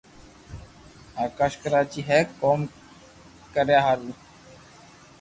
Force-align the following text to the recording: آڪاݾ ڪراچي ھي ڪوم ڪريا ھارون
آڪاݾ 1.23 1.51
ڪراچي 1.61 2.01
ھي 2.09 2.19
ڪوم 2.41 2.59
ڪريا 3.53 3.79
ھارون 3.85 4.11